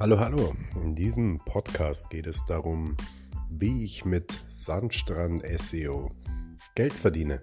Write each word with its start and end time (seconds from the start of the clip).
Hallo, 0.00 0.18
hallo. 0.18 0.56
In 0.76 0.94
diesem 0.94 1.38
Podcast 1.44 2.08
geht 2.08 2.26
es 2.26 2.42
darum, 2.46 2.96
wie 3.50 3.84
ich 3.84 4.06
mit 4.06 4.32
Sandstrand 4.48 5.44
SEO 5.44 6.08
Geld 6.74 6.94
verdiene. 6.94 7.42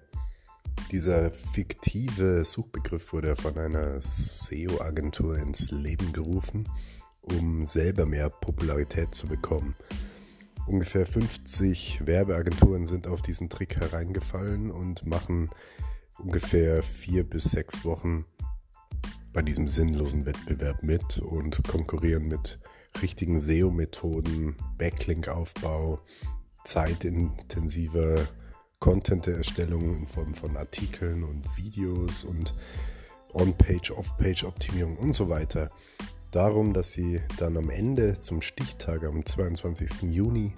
Dieser 0.91 1.29
fiktive 1.29 2.43
Suchbegriff 2.43 3.13
wurde 3.13 3.35
von 3.35 3.59
einer 3.59 4.01
SEO-Agentur 4.01 5.37
ins 5.37 5.69
Leben 5.69 6.13
gerufen, 6.13 6.67
um 7.21 7.63
selber 7.63 8.07
mehr 8.07 8.31
Popularität 8.31 9.13
zu 9.13 9.27
bekommen. 9.27 9.75
Ungefähr 10.65 11.05
50 11.05 12.07
Werbeagenturen 12.07 12.87
sind 12.87 13.05
auf 13.05 13.21
diesen 13.21 13.49
Trick 13.49 13.75
hereingefallen 13.75 14.71
und 14.71 15.05
machen 15.05 15.51
ungefähr 16.17 16.81
vier 16.81 17.23
bis 17.23 17.51
sechs 17.51 17.85
Wochen 17.85 18.25
bei 19.37 19.43
diesem 19.43 19.67
sinnlosen 19.67 20.25
Wettbewerb 20.25 20.81
mit 20.81 21.19
und 21.19 21.63
konkurrieren 21.67 22.27
mit 22.27 22.57
richtigen 23.03 23.39
SEO-Methoden, 23.39 24.55
Backlink-Aufbau, 24.79 25.99
zeitintensiver 26.63 28.15
Content-Erstellung 28.79 29.99
in 29.99 30.07
Form 30.07 30.33
von 30.33 30.57
Artikeln 30.57 31.23
und 31.23 31.45
Videos 31.55 32.23
und 32.23 32.55
On-Page, 33.33 33.91
Off-Page-Optimierung 33.91 34.97
und 34.97 35.13
so 35.13 35.29
weiter. 35.29 35.69
Darum, 36.31 36.73
dass 36.73 36.93
sie 36.93 37.21
dann 37.37 37.57
am 37.57 37.69
Ende 37.69 38.19
zum 38.19 38.41
Stichtag 38.41 39.03
am 39.03 39.23
22. 39.23 40.01
Juni 40.11 40.51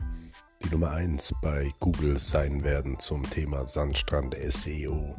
die 0.64 0.70
Nummer 0.70 0.92
1 0.92 1.36
bei 1.42 1.70
Google 1.82 2.18
sein 2.18 2.64
werden 2.64 2.98
zum 2.98 3.30
Thema 3.30 3.66
Sandstrand 3.66 4.38
SEO 4.38 5.18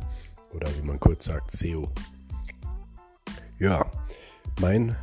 oder 0.54 0.66
wie 0.78 0.86
man 0.86 0.98
kurz 0.98 1.26
sagt 1.26 1.50
SEO. 1.50 1.92
Ja, 3.60 3.88
mein 4.58 4.96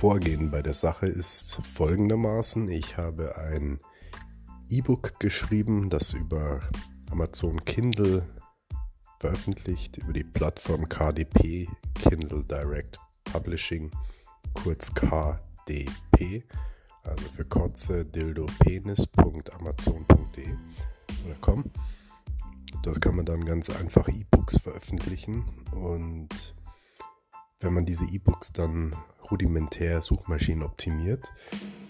Vorgehen 0.00 0.50
bei 0.50 0.62
der 0.62 0.74
Sache 0.74 1.06
ist 1.06 1.60
folgendermaßen. 1.74 2.68
Ich 2.68 2.96
habe 2.96 3.38
ein 3.38 3.78
E-Book 4.68 5.20
geschrieben, 5.20 5.90
das 5.90 6.12
über 6.12 6.58
Amazon 7.12 7.64
Kindle 7.64 8.28
veröffentlicht, 9.20 9.98
über 9.98 10.12
die 10.12 10.24
Plattform 10.24 10.88
KDP, 10.88 11.68
Kindle 11.94 12.42
Direct 12.42 12.98
Publishing, 13.22 13.92
kurz 14.54 14.92
KDP, 14.92 16.42
also 17.04 17.28
für 17.28 17.44
Kotze 17.44 18.04
dildopenis.amazon.de 18.04 20.48
oder 21.26 21.36
com. 21.40 21.62
Dort 22.82 23.00
kann 23.00 23.14
man 23.14 23.24
dann 23.24 23.44
ganz 23.44 23.70
einfach 23.70 24.08
E-Books 24.08 24.58
veröffentlichen 24.58 25.44
und 25.76 26.56
wenn 27.64 27.72
man 27.74 27.86
diese 27.86 28.04
E-Books 28.04 28.52
dann 28.52 28.94
rudimentär 29.30 30.02
Suchmaschinen 30.02 30.62
optimiert, 30.62 31.32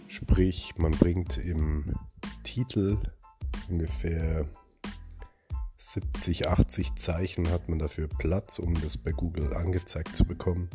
sprich 0.08 0.74
man 0.76 0.92
bringt 0.92 1.36
im 1.36 1.94
Titel 2.44 2.98
ungefähr 3.68 4.46
70, 5.76 6.48
80 6.48 6.94
Zeichen 6.94 7.50
hat 7.50 7.68
man 7.68 7.78
dafür 7.78 8.08
Platz, 8.08 8.58
um 8.58 8.74
das 8.80 8.96
bei 8.96 9.12
Google 9.12 9.52
angezeigt 9.52 10.16
zu 10.16 10.24
bekommen. 10.24 10.70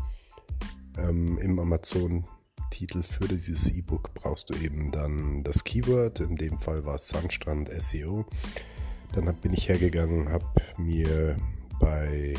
Ähm, 0.97 1.38
Im 1.39 1.58
Amazon-Titel 1.58 3.02
für 3.02 3.27
dieses 3.27 3.70
E-Book 3.70 4.14
brauchst 4.14 4.50
du 4.50 4.55
eben 4.55 4.92
dann 4.92 5.44
das 5.44 5.64
Keyword, 5.64 6.20
in 6.20 6.36
dem 6.36 6.59
Fall 6.59 6.86
war 6.86 6.95
es 6.95 7.08
Sandstrand 7.08 7.70
SEO. 7.81 8.25
Dann 9.14 9.33
bin 9.38 9.53
ich 9.53 9.67
hergegangen, 9.67 10.30
habe 10.30 10.45
mir 10.77 11.38
bei 11.80 12.36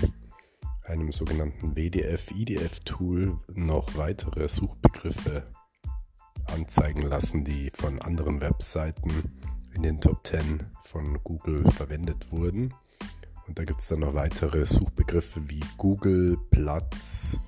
einem 0.90 1.12
sogenannten 1.12 1.76
WDF-IDF-Tool 1.76 3.38
noch 3.54 3.96
weitere 3.96 4.48
Suchbegriffe 4.48 5.44
anzeigen 6.52 7.02
lassen, 7.02 7.44
die 7.44 7.70
von 7.72 8.02
anderen 8.02 8.40
Webseiten 8.40 9.10
in 9.72 9.84
den 9.84 10.00
Top 10.00 10.26
10 10.26 10.64
von 10.82 11.22
Google 11.22 11.64
verwendet 11.70 12.32
wurden. 12.32 12.74
Und 13.46 13.58
da 13.58 13.64
gibt 13.64 13.80
es 13.80 13.86
dann 13.86 14.00
noch 14.00 14.14
weitere 14.14 14.66
Suchbegriffe 14.66 15.48
wie 15.48 15.60
Google, 15.76 16.36
Platz, 16.50 17.38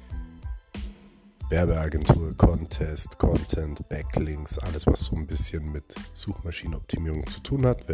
Werbeagentur, 1.48 2.36
Contest, 2.36 3.18
Content, 3.18 3.88
Backlinks, 3.88 4.58
alles 4.58 4.86
was 4.86 5.06
so 5.06 5.16
ein 5.16 5.26
bisschen 5.26 5.72
mit 5.72 5.96
Suchmaschinenoptimierung 6.14 7.26
zu 7.26 7.40
tun 7.40 7.66
hat. 7.66 7.84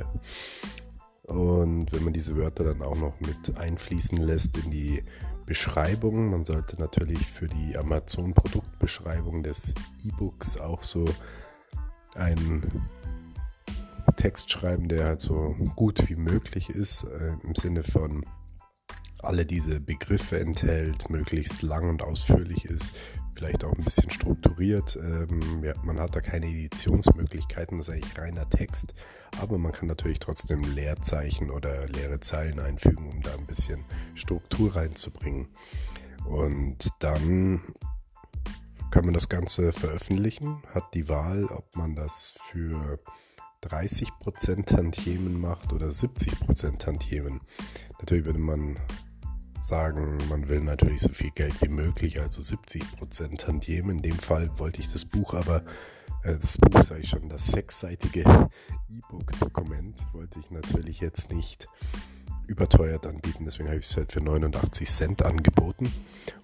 Und 1.22 1.90
wenn 1.92 2.04
man 2.04 2.12
diese 2.12 2.36
Wörter 2.36 2.64
dann 2.64 2.82
auch 2.82 2.96
noch 2.96 3.18
mit 3.20 3.56
einfließen 3.56 4.18
lässt 4.18 4.56
in 4.58 4.70
die 4.70 5.02
Beschreibung, 5.48 6.28
man 6.28 6.44
sollte 6.44 6.78
natürlich 6.78 7.26
für 7.26 7.48
die 7.48 7.78
Amazon-Produktbeschreibung 7.78 9.42
des 9.42 9.72
E-Books 10.04 10.58
auch 10.58 10.82
so 10.82 11.06
einen 12.16 12.82
Text 14.16 14.50
schreiben, 14.50 14.88
der 14.88 15.06
halt 15.06 15.20
so 15.20 15.56
gut 15.74 16.06
wie 16.10 16.16
möglich 16.16 16.68
ist, 16.68 17.04
äh, 17.04 17.32
im 17.42 17.54
Sinne 17.54 17.82
von 17.82 18.26
alle 19.22 19.44
diese 19.44 19.80
Begriffe 19.80 20.38
enthält, 20.38 21.10
möglichst 21.10 21.62
lang 21.62 21.88
und 21.88 22.02
ausführlich 22.02 22.64
ist, 22.64 22.94
vielleicht 23.34 23.64
auch 23.64 23.72
ein 23.72 23.84
bisschen 23.84 24.10
strukturiert. 24.10 24.96
Ähm, 24.96 25.62
ja, 25.62 25.74
man 25.84 25.98
hat 26.00 26.14
da 26.14 26.20
keine 26.20 26.46
Editionsmöglichkeiten, 26.46 27.78
das 27.78 27.88
ist 27.88 27.94
eigentlich 27.94 28.18
reiner 28.18 28.48
Text, 28.48 28.94
aber 29.40 29.58
man 29.58 29.72
kann 29.72 29.88
natürlich 29.88 30.18
trotzdem 30.18 30.62
Leerzeichen 30.62 31.50
oder 31.50 31.86
leere 31.88 32.20
Zeilen 32.20 32.58
einfügen, 32.58 33.10
um 33.10 33.22
da 33.22 33.34
ein 33.34 33.46
bisschen 33.46 33.84
Struktur 34.14 34.74
reinzubringen. 34.76 35.48
Und 36.26 36.90
dann 37.00 37.62
kann 38.90 39.04
man 39.04 39.14
das 39.14 39.28
Ganze 39.28 39.72
veröffentlichen, 39.72 40.62
hat 40.74 40.94
die 40.94 41.08
Wahl, 41.08 41.44
ob 41.46 41.76
man 41.76 41.94
das 41.94 42.34
für 42.50 42.98
30% 43.62 44.64
Tantiemen 44.64 45.40
macht 45.40 45.72
oder 45.72 45.88
70% 45.88 46.78
Tantiemen. 46.78 47.40
Natürlich 47.98 48.24
würde 48.24 48.38
man 48.38 48.78
sagen, 49.58 50.18
man 50.28 50.48
will 50.48 50.60
natürlich 50.60 51.02
so 51.02 51.10
viel 51.10 51.30
Geld 51.30 51.60
wie 51.62 51.68
möglich, 51.68 52.20
also 52.20 52.40
70% 52.40 53.38
Tantiemen. 53.38 53.96
In 53.96 54.02
dem 54.02 54.18
Fall 54.18 54.50
wollte 54.58 54.80
ich 54.80 54.92
das 54.92 55.04
Buch 55.04 55.34
aber, 55.34 55.62
äh, 56.22 56.34
das 56.34 56.58
Buch 56.58 56.82
sage 56.82 57.00
ich 57.00 57.08
schon, 57.08 57.28
das 57.28 57.48
sechsseitige 57.48 58.48
E-Book-Dokument 58.88 59.96
wollte 60.12 60.38
ich 60.38 60.50
natürlich 60.50 61.00
jetzt 61.00 61.32
nicht 61.32 61.68
überteuert 62.48 63.06
anbieten. 63.06 63.44
Deswegen 63.44 63.68
habe 63.68 63.78
ich 63.78 63.86
es 63.86 63.96
halt 63.96 64.12
für 64.12 64.20
89 64.20 64.88
Cent 64.88 65.24
angeboten. 65.24 65.92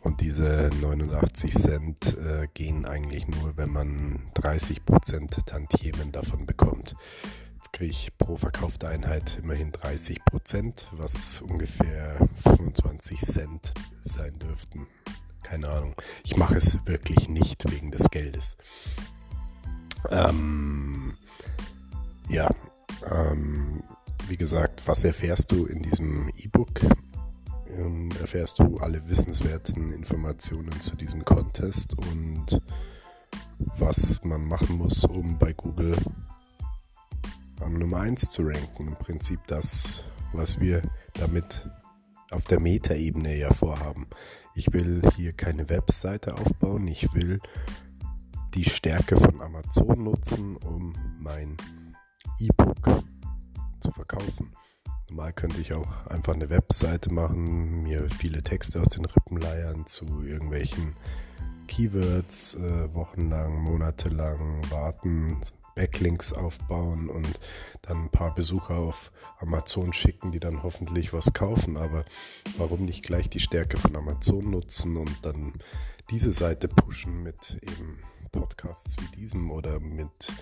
Und 0.03 0.21
diese 0.21 0.71
89 0.81 1.55
Cent 1.55 2.17
äh, 2.19 2.47
gehen 2.53 2.85
eigentlich 2.85 3.27
nur, 3.27 3.57
wenn 3.57 3.71
man 3.71 4.21
30% 4.35 5.47
Tantiemen 5.47 6.13
davon 6.13 6.47
bekommt. 6.47 6.95
Jetzt 7.65 7.73
kriege 7.73 7.93
ich 7.93 8.19
pro 8.19 8.37
verkaufte 8.37 8.89
Einheit 8.89 9.39
immerhin 9.43 9.73
30%, 9.73 10.85
was 10.93 11.41
ungefähr 11.41 12.19
25 12.43 13.21
Cent 13.23 13.73
sein 14.03 14.39
dürften. 14.39 14.87
Keine 15.43 15.71
Ahnung. 15.71 15.95
Ich 16.25 16.37
mache 16.37 16.59
es 16.59 16.79
wirklich 16.85 17.31
nicht 17.31 17.73
wegen 17.73 17.91
des 17.91 18.11
Geldes. 18.11 18.59
Ähm, 20.11 21.15
ja, 22.29 22.51
ähm, 23.11 23.83
wie 24.29 24.37
gesagt, 24.37 24.83
was 24.87 25.03
erfährst 25.03 25.51
du 25.51 25.65
in 25.65 25.81
diesem 25.81 26.29
E-Book? 26.37 26.81
Ähm, 27.79 28.11
erfährst 28.21 28.59
du 28.59 28.77
alle 28.77 29.09
wissenswerten 29.09 29.91
Informationen 29.91 30.79
zu 30.83 30.97
diesem 30.97 31.25
Contest 31.25 31.95
und 31.97 32.61
was 33.79 34.23
man 34.23 34.45
machen 34.45 34.77
muss, 34.77 35.07
um 35.07 35.39
bei 35.39 35.55
Google 35.55 35.97
am 37.65 37.75
Nummer 37.75 38.01
1 38.01 38.31
zu 38.31 38.43
ranken. 38.43 38.89
Im 38.89 38.97
Prinzip 38.97 39.41
das, 39.47 40.05
was 40.33 40.61
wir 40.61 40.83
damit 41.15 41.69
auf 42.31 42.45
der 42.45 42.61
Metaebene 42.61 43.37
ja 43.37 43.53
vorhaben. 43.53 44.07
Ich 44.55 44.73
will 44.73 45.03
hier 45.17 45.33
keine 45.33 45.69
Webseite 45.69 46.35
aufbauen, 46.35 46.87
ich 46.87 47.13
will 47.15 47.41
die 48.55 48.65
Stärke 48.65 49.17
von 49.17 49.41
Amazon 49.41 50.05
nutzen, 50.05 50.57
um 50.57 50.95
mein 51.19 51.57
E-Book 52.39 53.03
zu 53.81 53.91
verkaufen. 53.91 54.53
Normal 55.11 55.33
könnte 55.33 55.61
ich 55.61 55.73
auch 55.73 56.07
einfach 56.07 56.35
eine 56.35 56.51
Webseite 56.51 57.13
machen, 57.13 57.83
mir 57.83 58.09
viele 58.09 58.43
Texte 58.43 58.81
aus 58.81 58.89
den 58.89 59.05
Rippen 59.05 59.39
leiern 59.39 59.87
zu 59.87 60.23
irgendwelchen 60.23 60.95
Keywords, 61.67 62.55
äh, 62.55 62.95
wochenlang, 62.95 63.63
monatelang 63.63 64.61
warten, 64.71 65.39
Backlinks 65.75 66.33
aufbauen 66.33 67.09
und 67.09 67.29
dann 67.83 68.05
ein 68.05 68.11
paar 68.11 68.35
Besucher 68.35 68.77
auf 68.77 69.13
Amazon 69.39 69.93
schicken, 69.93 70.31
die 70.31 70.41
dann 70.41 70.63
hoffentlich 70.63 71.13
was 71.13 71.33
kaufen. 71.33 71.77
Aber 71.77 72.05
warum 72.57 72.85
nicht 72.85 73.05
gleich 73.05 73.29
die 73.29 73.41
Stärke 73.41 73.77
von 73.77 73.97
Amazon 73.97 74.51
nutzen 74.51 74.97
und 74.97 75.25
dann 75.25 75.55
diese 76.11 76.33
Seite 76.33 76.69
pushen 76.69 77.23
mit 77.23 77.59
eben 77.63 77.99
Podcasts 78.31 78.97
wie 78.99 79.17
diesem 79.17 79.51
oder 79.51 79.81
mit 79.81 80.33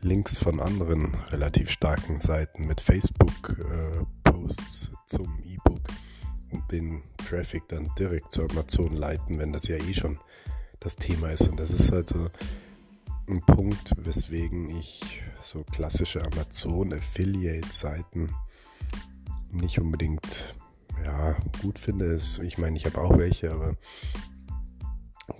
Links 0.00 0.36
von 0.36 0.60
anderen 0.60 1.14
relativ 1.30 1.70
starken 1.70 2.18
Seiten 2.18 2.66
mit 2.66 2.80
Facebook-Posts 2.80 4.88
äh, 4.88 4.96
zum 5.06 5.40
E-Book 5.44 5.82
und 6.50 6.72
den 6.72 7.02
Traffic 7.18 7.68
dann 7.68 7.90
direkt 7.98 8.32
zu 8.32 8.42
Amazon 8.42 8.94
leiten, 8.94 9.38
wenn 9.38 9.52
das 9.52 9.68
ja 9.68 9.76
eh 9.76 9.94
schon 9.94 10.18
das 10.80 10.96
Thema 10.96 11.30
ist. 11.30 11.48
Und 11.48 11.60
das 11.60 11.70
ist 11.70 11.92
halt 11.92 12.08
so 12.08 12.28
ein 13.28 13.40
Punkt, 13.40 13.92
weswegen 13.96 14.70
ich 14.70 15.22
so 15.42 15.64
klassische 15.64 16.24
Amazon-Affiliate-Seiten 16.24 18.32
nicht 19.50 19.78
unbedingt 19.78 20.54
ja, 21.04 21.36
gut 21.60 21.78
finde. 21.78 22.18
Ich 22.42 22.58
meine, 22.58 22.76
ich 22.76 22.86
habe 22.86 23.00
auch 23.00 23.18
welche, 23.18 23.52
aber 23.52 23.76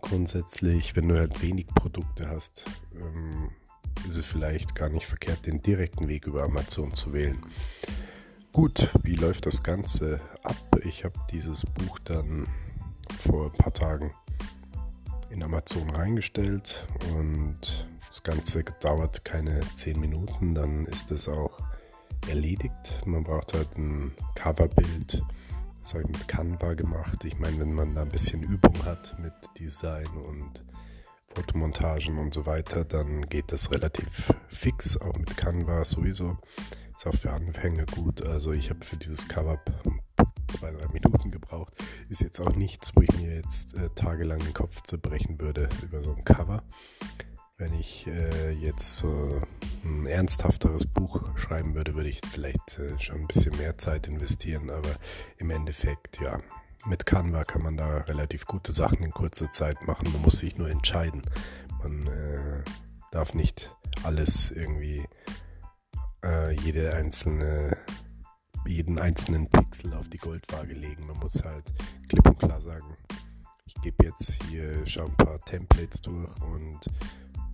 grundsätzlich, 0.01 0.97
wenn 0.97 1.09
du 1.09 1.17
halt 1.17 1.43
wenig 1.43 1.67
Produkte 1.69 2.29
hast, 2.29 2.65
ähm, 2.95 3.51
ist 4.07 4.19
es 4.19 4.27
vielleicht 4.27 4.75
gar 4.75 4.89
nicht 4.89 5.07
verkehrt, 5.07 5.47
den 5.47 5.63
direkten 5.63 6.09
Weg 6.09 6.27
über 6.27 6.43
Amazon 6.43 6.93
zu 6.93 7.13
wählen. 7.13 7.39
Gut, 8.53 8.91
wie 9.03 9.15
läuft 9.15 9.47
das 9.47 9.63
Ganze 9.63 10.21
ab? 10.43 10.57
Ich 10.85 11.05
habe 11.05 11.19
dieses 11.31 11.65
Buch 11.65 11.99
dann 12.01 12.47
vor 13.21 13.47
ein 13.47 13.53
paar 13.53 13.73
Tagen 13.73 14.13
in 15.33 15.43
Amazon 15.43 15.89
reingestellt 15.91 16.87
und 17.17 17.89
das 18.11 18.23
Ganze 18.23 18.63
dauert 18.81 19.25
keine 19.25 19.61
10 19.77 19.99
Minuten, 19.99 20.55
dann 20.55 20.87
ist 20.87 21.11
es 21.11 21.29
auch 21.29 21.59
erledigt. 22.29 23.01
Man 23.07 23.25
braucht 23.25 23.55
halt 23.55 23.77
ein 23.77 24.13
Coverbild, 24.35 25.23
das 25.81 25.95
habe 25.95 26.05
ich 26.05 26.11
mit 26.11 26.29
Canva 26.29 26.75
gemacht. 26.75 27.25
Ich 27.25 27.39
meine, 27.39 27.59
wenn 27.59 27.73
man 27.73 27.95
da 27.95 28.03
ein 28.03 28.11
bisschen 28.11 28.43
Übung 28.43 28.85
hat 28.85 29.17
mit 29.19 29.33
Design 29.59 30.07
und 30.09 30.65
Fotomontagen 31.35 32.19
und 32.19 32.35
so 32.35 32.45
weiter, 32.45 32.85
dann 32.85 33.29
geht 33.29 33.51
das 33.53 33.71
relativ 33.73 34.33
fix, 34.49 34.97
auch 34.99 35.17
mit 35.17 35.37
Canva 35.37 35.85
sowieso. 35.85 36.37
Ist 36.95 37.07
auch 37.07 37.15
für 37.15 37.33
Anfänger 37.33 37.87
gut. 37.87 38.23
Also 38.23 38.53
ich 38.53 38.69
habe 38.69 38.85
für 38.85 38.97
dieses 38.97 39.27
Cover 39.27 39.59
zwei, 40.53 40.71
drei 40.71 40.87
Minuten 40.89 41.31
gebraucht. 41.31 41.75
Ist 42.09 42.21
jetzt 42.21 42.41
auch 42.41 42.55
nichts, 42.55 42.95
wo 42.95 43.03
ich 43.03 43.13
mir 43.17 43.35
jetzt 43.35 43.75
äh, 43.75 43.89
tagelang 43.95 44.39
den 44.39 44.55
Kopf 44.55 44.83
zerbrechen 44.83 45.41
würde 45.41 45.69
über 45.83 46.03
so 46.03 46.15
ein 46.15 46.25
Cover. 46.25 46.63
Wenn 47.57 47.75
ich 47.75 48.07
äh, 48.07 48.51
jetzt 48.53 48.97
so 48.97 49.41
ein 49.85 50.07
ernsthafteres 50.07 50.87
Buch 50.87 51.23
schreiben 51.37 51.75
würde, 51.75 51.95
würde 51.95 52.09
ich 52.09 52.21
vielleicht 52.29 52.79
äh, 52.79 52.99
schon 52.99 53.21
ein 53.21 53.27
bisschen 53.27 53.57
mehr 53.57 53.79
Zeit 53.79 54.09
investieren. 54.09 54.71
Aber 54.71 54.91
im 55.39 55.51
Endeffekt, 55.51 56.21
ja, 56.21 56.41
mit 56.87 57.07
Canva 57.07 57.45
kann 57.45 57.63
man 57.63 57.77
da 57.77 57.99
relativ 57.99 58.47
gute 58.47 58.73
Sachen 58.73 59.03
in 59.03 59.13
kurzer 59.13 59.51
Zeit 59.53 59.81
machen. 59.87 60.11
Man 60.13 60.23
muss 60.23 60.41
sich 60.41 60.57
nur 60.59 60.71
entscheiden. 60.71 61.23
Man 61.83 62.07
äh, 62.07 62.65
darf 63.13 63.35
nicht 63.35 63.75
alles 64.03 64.51
irgendwie, 64.51 65.07
äh, 66.25 66.53
jede 66.61 66.95
einzelne 66.95 67.77
jeden 68.67 68.99
einzelnen 68.99 69.49
Pixel 69.49 69.95
auf 69.95 70.09
die 70.09 70.19
Goldwaage 70.19 70.75
legen. 70.75 71.07
Man 71.07 71.19
muss 71.19 71.43
halt 71.43 71.65
klipp 72.09 72.27
und 72.27 72.39
klar 72.39 72.61
sagen, 72.61 72.95
ich 73.67 73.75
gebe 73.83 74.05
jetzt 74.05 74.43
hier 74.45 74.87
schon 74.87 75.07
ein 75.07 75.17
paar 75.17 75.39
Templates 75.41 76.01
durch 76.01 76.29
und 76.43 76.81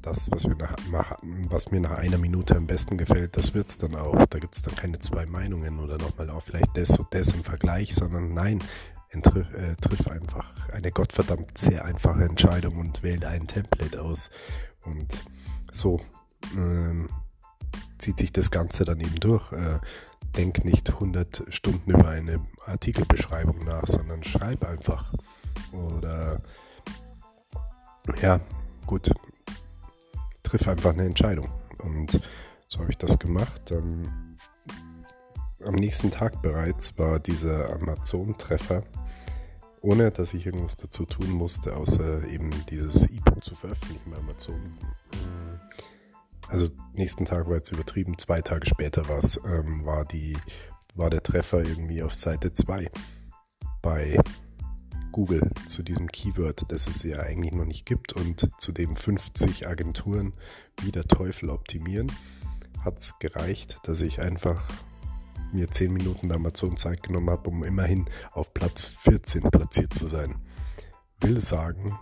das, 0.02 0.31
was 0.31 0.46
mir, 0.46 0.56
nach, 0.56 1.19
was 1.49 1.70
mir 1.70 1.81
nach 1.81 1.99
einer 1.99 2.19
Minute 2.19 2.56
am 2.56 2.66
besten 2.66 2.96
gefällt, 2.96 3.37
das 3.37 3.52
wird 3.55 3.69
es 3.69 3.78
dann 3.78 3.94
auch. 3.94 4.26
Da 4.26 4.38
gibt 4.38 4.55
es 4.55 4.62
dann 4.62 4.75
keine 4.75 4.99
zwei 5.00 5.26
Meinungen 5.26 5.81
oder 5.81 5.99
nochmal 5.99 6.31
auch 6.31 6.43
vielleicht 6.43 6.76
das 6.76 6.99
und 6.99 7.12
das 7.12 7.32
im 7.32 7.43
Vergleich, 7.43 7.94
sondern 7.94 8.32
nein, 8.32 8.62
triff, 9.22 9.52
äh, 9.54 9.75
triff 9.76 10.06
einfach 10.08 10.69
eine 10.70 10.90
gottverdammt 10.90 11.56
sehr 11.58 11.84
einfache 11.84 12.25
Entscheidung 12.25 12.76
und 12.76 13.02
wähle 13.02 13.28
ein 13.28 13.46
Template 13.46 14.00
aus. 14.00 14.31
Und 14.84 15.12
so 15.72 16.00
ähm, 16.56 17.08
zieht 17.98 18.18
sich 18.18 18.32
das 18.32 18.50
Ganze 18.50 18.84
dann 18.84 19.00
eben 19.00 19.16
durch. 19.20 19.52
Äh, 19.52 19.78
denk 20.36 20.64
nicht 20.64 20.90
100 20.90 21.44
Stunden 21.48 21.90
über 21.90 22.08
eine 22.08 22.40
Artikelbeschreibung 22.66 23.64
nach, 23.64 23.86
sondern 23.86 24.22
schreib 24.22 24.64
einfach. 24.64 25.12
Oder 25.72 26.40
ja, 28.22 28.40
gut, 28.86 29.10
triff 30.42 30.68
einfach 30.68 30.92
eine 30.92 31.04
Entscheidung. 31.04 31.48
Und 31.78 32.20
so 32.66 32.80
habe 32.80 32.90
ich 32.90 32.98
das 32.98 33.18
gemacht. 33.18 33.70
Dann 33.70 34.36
am 35.64 35.74
nächsten 35.74 36.10
Tag 36.10 36.40
bereits 36.42 36.98
war 36.98 37.18
dieser 37.18 37.72
Amazon-Treffer, 37.72 38.84
ohne 39.82 40.10
dass 40.10 40.34
ich 40.34 40.46
irgendwas 40.46 40.76
dazu 40.76 41.04
tun 41.04 41.30
musste, 41.30 41.76
außer 41.76 42.24
eben 42.28 42.50
dieses 42.70 43.06
E-Book 43.08 43.42
zu 43.42 43.54
veröffentlichen 43.54 44.10
bei 44.10 44.18
Amazon 44.18 44.78
also 46.48 46.68
nächsten 46.94 47.24
Tag 47.24 47.46
war 47.46 47.56
jetzt 47.56 47.72
übertrieben, 47.72 48.18
zwei 48.18 48.40
Tage 48.40 48.66
später 48.66 49.08
war's, 49.08 49.40
ähm, 49.44 49.84
war, 49.84 50.04
die, 50.04 50.36
war 50.94 51.10
der 51.10 51.22
Treffer 51.22 51.64
irgendwie 51.64 52.02
auf 52.02 52.14
Seite 52.14 52.52
2 52.52 52.90
bei 53.82 54.18
Google 55.12 55.50
zu 55.66 55.82
diesem 55.82 56.08
Keyword, 56.08 56.70
das 56.70 56.86
es 56.86 57.02
ja 57.02 57.20
eigentlich 57.20 57.52
noch 57.52 57.64
nicht 57.64 57.86
gibt 57.86 58.12
und 58.12 58.48
zu 58.60 58.72
dem 58.72 58.96
50 58.96 59.66
Agenturen 59.66 60.34
wie 60.82 60.92
der 60.92 61.04
Teufel 61.04 61.50
optimieren, 61.50 62.10
hat 62.84 62.98
es 62.98 63.18
gereicht, 63.18 63.78
dass 63.84 64.00
ich 64.00 64.20
einfach 64.20 64.62
mir 65.52 65.70
10 65.70 65.92
Minuten 65.92 66.30
Amazon 66.32 66.76
Zeit 66.76 67.02
genommen 67.02 67.30
habe, 67.30 67.50
um 67.50 67.64
immerhin 67.64 68.06
auf 68.32 68.52
Platz 68.54 68.84
14 68.84 69.42
platziert 69.42 69.94
zu 69.94 70.06
sein. 70.06 70.36
Will 71.20 71.40
sagen, 71.40 71.98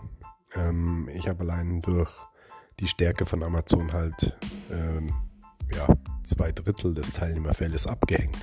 ähm, 0.55 1.09
ich 1.13 1.27
habe 1.27 1.41
allein 1.41 1.79
durch 1.81 2.13
die 2.79 2.87
Stärke 2.87 3.25
von 3.25 3.43
Amazon 3.43 3.91
halt 3.91 4.37
ähm, 4.71 5.13
ja, 5.73 5.87
zwei 6.23 6.51
Drittel 6.51 6.93
des 6.93 7.13
Teilnehmerfeldes 7.13 7.87
abgehängt. 7.87 8.37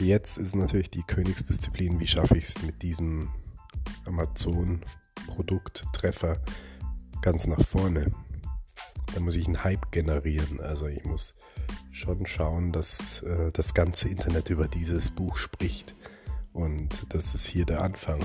Jetzt 0.00 0.36
ist 0.38 0.54
natürlich 0.54 0.90
die 0.90 1.02
Königsdisziplin, 1.02 1.98
wie 1.98 2.06
schaffe 2.06 2.38
ich 2.38 2.44
es 2.44 2.62
mit 2.62 2.82
diesem 2.82 3.30
Amazon-Produkttreffer 4.06 6.40
ganz 7.20 7.46
nach 7.46 7.64
vorne. 7.64 8.12
Da 9.14 9.20
muss 9.20 9.36
ich 9.36 9.46
einen 9.46 9.62
Hype 9.64 9.90
generieren. 9.90 10.60
Also 10.60 10.86
ich 10.86 11.02
muss 11.04 11.34
schon 11.90 12.26
schauen, 12.26 12.72
dass 12.72 13.22
äh, 13.22 13.50
das 13.52 13.72
ganze 13.74 14.08
Internet 14.08 14.50
über 14.50 14.68
dieses 14.68 15.10
Buch 15.10 15.36
spricht. 15.36 15.96
Und 16.52 17.06
das 17.08 17.34
ist 17.34 17.46
hier 17.46 17.64
der 17.64 17.82
Anfang. 17.82 18.20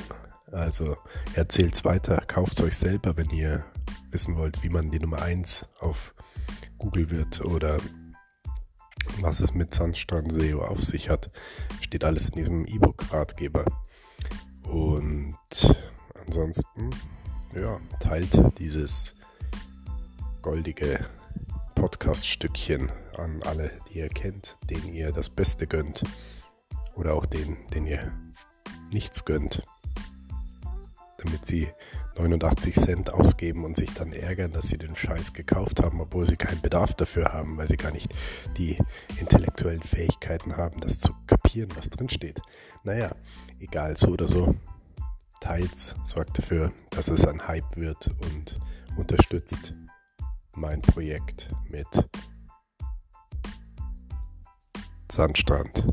Also 0.51 0.95
erzählt 1.33 1.73
es 1.73 1.85
weiter, 1.85 2.21
kauft 2.27 2.61
euch 2.61 2.77
selber, 2.77 3.17
wenn 3.17 3.31
ihr 3.31 3.65
wissen 4.13 4.37
wollt, 4.37 4.63
wie 4.63 4.69
man 4.69 4.91
die 4.91 4.99
Nummer 4.99 5.21
1 5.21 5.65
auf 5.79 6.13
Google 6.77 7.09
wird 7.09 7.43
oder 7.43 7.77
was 9.19 9.39
es 9.39 9.53
mit 9.53 9.73
Sandstrand 9.73 10.31
SEO 10.31 10.63
auf 10.63 10.81
sich 10.81 11.09
hat, 11.09 11.29
steht 11.81 12.03
alles 12.03 12.29
in 12.29 12.35
diesem 12.35 12.65
E-Book-Ratgeber. 12.65 13.65
Und 14.63 15.35
ansonsten, 16.25 16.89
ja, 17.53 17.79
teilt 17.99 18.39
dieses 18.59 19.13
goldige 20.41 21.05
Podcast-Stückchen 21.75 22.91
an 23.17 23.43
alle, 23.43 23.71
die 23.89 23.99
ihr 23.99 24.09
kennt, 24.09 24.57
denen 24.69 24.93
ihr 24.93 25.11
das 25.11 25.29
Beste 25.29 25.67
gönnt. 25.67 26.03
Oder 26.95 27.13
auch 27.13 27.25
denen, 27.25 27.57
denen 27.73 27.87
ihr 27.87 28.11
nichts 28.91 29.25
gönnt 29.25 29.63
damit 31.23 31.45
sie 31.45 31.69
89 32.17 32.75
Cent 32.75 33.13
ausgeben 33.13 33.63
und 33.65 33.77
sich 33.77 33.93
dann 33.93 34.13
ärgern, 34.13 34.51
dass 34.51 34.67
sie 34.67 34.77
den 34.77 34.95
Scheiß 34.95 35.33
gekauft 35.33 35.81
haben, 35.81 36.01
obwohl 36.01 36.27
sie 36.27 36.35
keinen 36.35 36.61
Bedarf 36.61 36.93
dafür 36.93 37.33
haben, 37.33 37.57
weil 37.57 37.67
sie 37.67 37.77
gar 37.77 37.91
nicht 37.91 38.13
die 38.57 38.77
intellektuellen 39.19 39.81
Fähigkeiten 39.81 40.57
haben, 40.57 40.79
das 40.79 40.99
zu 40.99 41.13
kapieren, 41.27 41.69
was 41.75 41.89
drin 41.89 42.09
steht. 42.09 42.41
Naja, 42.83 43.15
egal, 43.59 43.97
so 43.97 44.09
oder 44.09 44.27
so. 44.27 44.55
Teils 45.39 45.95
sorgt 46.03 46.37
dafür, 46.37 46.71
dass 46.91 47.09
es 47.09 47.25
ein 47.25 47.47
Hype 47.47 47.75
wird 47.75 48.11
und 48.23 48.59
unterstützt 48.95 49.73
mein 50.55 50.81
Projekt 50.81 51.49
mit 51.69 51.87
Sandstrand 55.11 55.85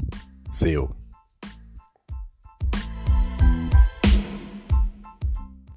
SEO. 0.50 1.00